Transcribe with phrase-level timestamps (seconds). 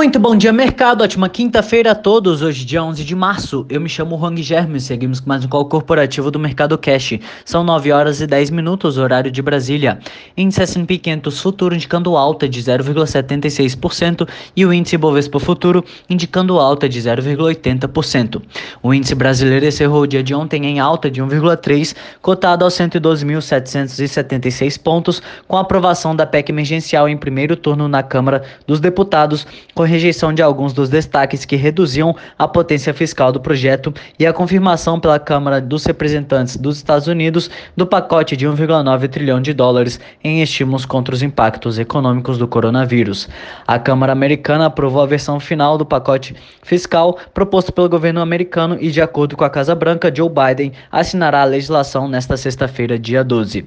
[0.00, 1.04] Muito bom dia, mercado.
[1.04, 2.40] Ótima quinta-feira a todos.
[2.40, 3.66] Hoje, dia 11 de março.
[3.68, 7.18] Eu me chamo Hang Germe e seguimos com mais um call corporativo do Mercado Cash.
[7.44, 9.98] São 9 horas e 10 minutos, horário de Brasília.
[10.34, 14.26] Índice S&P 500 futuro indicando alta de 0,76%
[14.56, 18.40] e o índice Bovespa futuro indicando alta de 0,80%.
[18.82, 24.82] O índice brasileiro encerrou o dia de ontem em alta de 1,3, cotado aos 112.776
[24.82, 30.32] pontos, com aprovação da PEC emergencial em primeiro turno na Câmara dos Deputados com rejeição
[30.32, 35.18] de alguns dos destaques que reduziam a potência fiscal do projeto e a confirmação pela
[35.18, 40.86] Câmara dos Representantes dos Estados Unidos do pacote de 1,9 trilhão de dólares em estímulos
[40.86, 43.28] contra os impactos econômicos do coronavírus.
[43.66, 48.90] A Câmara Americana aprovou a versão final do pacote fiscal proposto pelo governo americano e,
[48.90, 53.66] de acordo com a Casa Branca, Joe Biden assinará a legislação nesta sexta-feira, dia 12.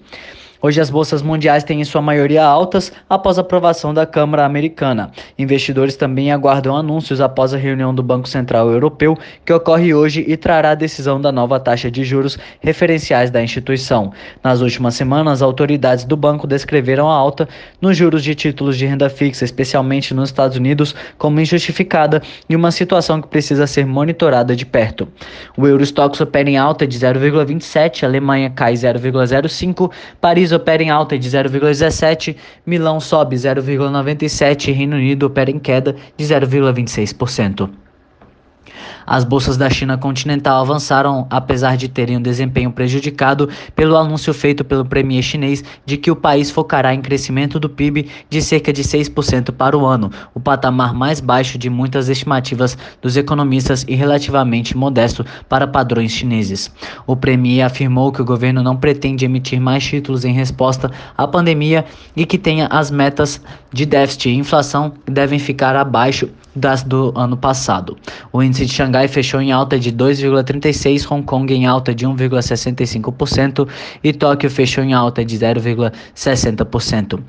[0.66, 5.12] Hoje as bolsas mundiais têm em sua maioria altas após a aprovação da Câmara Americana.
[5.38, 10.38] Investidores também aguardam anúncios após a reunião do Banco Central Europeu, que ocorre hoje e
[10.38, 14.14] trará a decisão da nova taxa de juros referenciais da instituição.
[14.42, 17.46] Nas últimas semanas, autoridades do banco descreveram a alta
[17.82, 22.72] nos juros de títulos de renda fixa, especialmente nos Estados Unidos, como injustificada e uma
[22.72, 25.10] situação que precisa ser monitorada de perto.
[25.58, 31.30] O Eurostox opera em alta de 0,27, Alemanha cai 0,05, Paris opera em alta de
[31.30, 37.83] 0,17, Milão sobe 0,97 e Reino Unido opera em queda de 0,26%.
[39.06, 44.64] As bolsas da China continental avançaram, apesar de terem um desempenho prejudicado pelo anúncio feito
[44.64, 48.84] pelo premier chinês de que o país focará em crescimento do PIB de cerca de
[48.84, 54.76] 6% para o ano, o patamar mais baixo de muitas estimativas dos economistas e relativamente
[54.78, 56.72] modesto para padrões chineses.
[57.06, 61.86] O premier afirmou que o governo não pretende emitir mais títulos em resposta à pandemia
[62.16, 67.36] e que tenha as metas de déficit e inflação devem ficar abaixo das do ano
[67.36, 67.98] passado.
[68.32, 73.68] O índice de Xangai fechou em alta de 2,36, Hong Kong em alta de 1,65%
[74.04, 77.20] e Tóquio fechou em alta de 0,60%.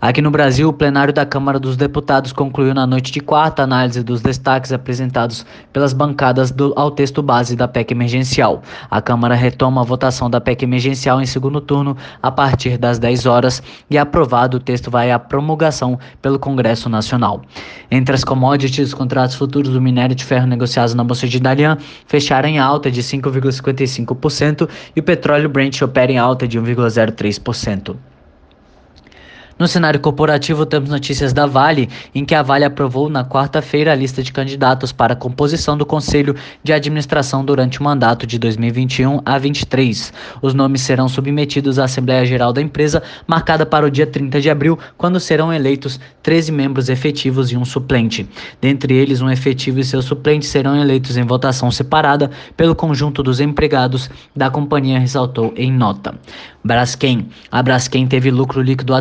[0.00, 3.64] Aqui no Brasil, o plenário da Câmara dos Deputados concluiu na noite de quarta a
[3.64, 8.62] análise dos destaques apresentados pelas bancadas do, ao texto base da PEC emergencial.
[8.90, 13.26] A Câmara retoma a votação da PEC emergencial em segundo turno a partir das 10
[13.26, 17.42] horas e aprovado o texto vai à promulgação pelo Congresso Nacional.
[17.90, 21.78] Entre as commodities os contratos futuros do minério de ferro negociados na Bolsa de Dalian
[22.06, 27.96] fecharam em alta de 5,55% e o petróleo Brent opera em alta de 1,03%.
[29.56, 33.94] No cenário corporativo, temos notícias da Vale, em que a Vale aprovou na quarta-feira a
[33.94, 36.34] lista de candidatos para a composição do Conselho
[36.64, 40.12] de Administração durante o mandato de 2021 a 23.
[40.42, 44.50] Os nomes serão submetidos à Assembleia Geral da empresa, marcada para o dia 30 de
[44.50, 48.28] abril, quando serão eleitos 13 membros efetivos e um suplente.
[48.60, 53.38] Dentre eles, um efetivo e seu suplente serão eleitos em votação separada pelo conjunto dos
[53.38, 56.18] empregados da companhia, ressaltou em nota.
[56.64, 57.28] Braskem.
[57.52, 58.94] A Braskem teve lucro líquido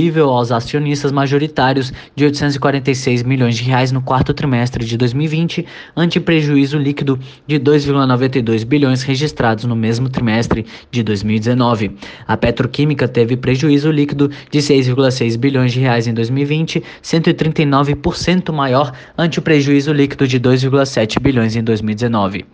[0.00, 6.18] atribuível aos acionistas majoritários de 846 milhões de reais no quarto trimestre de 2020, ante
[6.18, 11.96] prejuízo líquido de 2,92 bilhões registrados no mesmo trimestre de 2019.
[12.26, 19.38] A petroquímica teve prejuízo líquido de 6,6 bilhões de reais em 2020, 139% maior ante
[19.38, 22.46] o prejuízo líquido de 2,7 bilhões em 2019.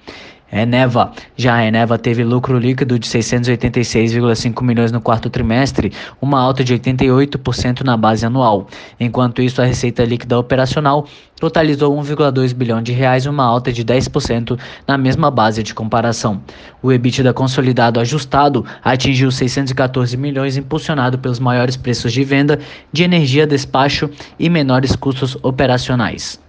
[0.51, 1.13] Eneva.
[1.37, 6.75] Já a Eneva teve lucro líquido de 686,5 milhões no quarto trimestre, uma alta de
[6.75, 8.69] 88% na base anual.
[8.99, 11.07] Enquanto isso, a receita líquida operacional
[11.39, 16.41] totalizou 1,2 bilhão de reais, uma alta de 10% na mesma base de comparação.
[16.83, 22.59] O EBITDA consolidado ajustado atingiu 614 milhões, impulsionado pelos maiores preços de venda
[22.93, 24.09] de energia, despacho
[24.39, 26.46] e menores custos operacionais.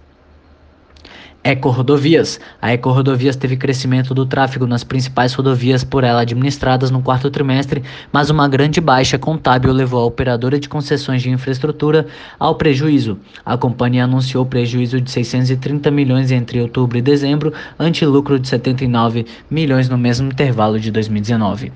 [1.48, 2.38] Eco-rodovias.
[2.60, 7.82] A Eco-rodovias teve crescimento do tráfego nas principais rodovias por ela administradas no quarto trimestre,
[8.12, 12.06] mas uma grande baixa contábil levou a operadora de concessões de infraestrutura
[12.38, 13.18] ao prejuízo.
[13.46, 19.24] A companhia anunciou prejuízo de 630 milhões entre outubro e dezembro, ante lucro de 79
[19.50, 21.72] milhões no mesmo intervalo de 2019.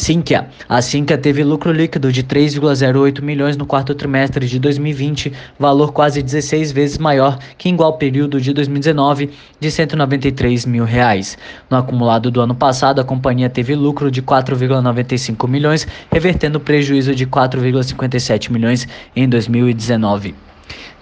[0.00, 0.48] Sinqia.
[0.66, 6.22] A Sinqia teve lucro líquido de 3,08 milhões no quarto trimestre de 2020, valor quase
[6.22, 9.28] 16 vezes maior que em igual período de 2019,
[9.60, 11.36] de 193 mil reais.
[11.68, 17.26] No acumulado do ano passado, a companhia teve lucro de 4,95 milhões, revertendo prejuízo de
[17.26, 20.34] 4,57 milhões em 2019.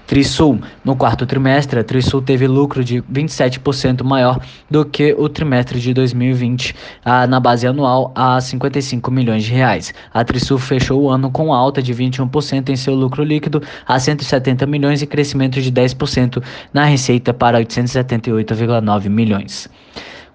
[0.08, 0.58] Trisul.
[0.82, 4.40] No quarto trimestre, a Trisul teve lucro de 27% maior
[4.70, 6.74] do que o trimestre de 2020,
[7.28, 9.92] na base anual a 55 milhões de reais.
[10.12, 14.64] A Trisul fechou o ano com alta de 21% em seu lucro líquido a 170
[14.64, 19.68] milhões e crescimento de 10% na receita para 878,9 milhões.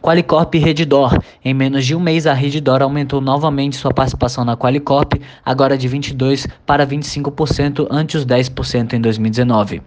[0.04, 1.18] Qualicorp e Redditor.
[1.46, 5.14] Em menos de um mês, a Redditor aumentou novamente sua participação na Qualicorp,
[5.46, 9.82] agora de 22% para 25%, ante os 10% em 2019.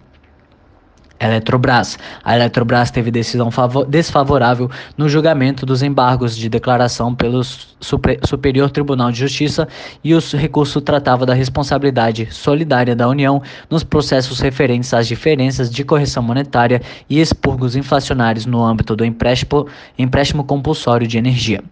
[1.19, 1.97] Eletrobras.
[2.23, 3.49] A Eletrobras teve decisão
[3.87, 9.67] desfavorável no julgamento dos embargos de declaração pelo Super Superior Tribunal de Justiça
[10.03, 15.83] e o recurso tratava da responsabilidade solidária da União nos processos referentes às diferenças de
[15.83, 19.67] correção monetária e expurgos inflacionários no âmbito do empréstimo,
[19.97, 21.63] empréstimo compulsório de energia.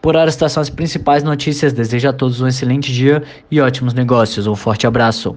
[0.00, 1.72] Por hora, estas são as principais notícias.
[1.72, 4.46] Desejo a todos um excelente dia e ótimos negócios.
[4.46, 5.36] Um forte abraço.